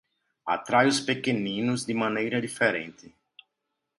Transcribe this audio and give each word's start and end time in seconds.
Atrai 0.55 0.87
os 0.87 0.99
pequeninos 1.09 1.85
de 1.87 1.93
maneira 2.03 2.41
diferente. 2.47 3.05